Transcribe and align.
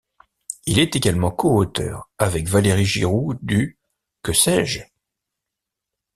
Il 0.65 0.79
est 0.79 0.95
également 0.95 1.29
co-auteur, 1.29 2.09
avec 2.17 2.47
Valéry 2.47 2.85
Giroux 2.85 3.35
du 3.43 3.77
Que 4.23 4.33
sais-je? 4.33 4.81